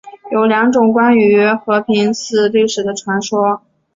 [0.31, 3.61] 有两种关于和平寺历史的传说。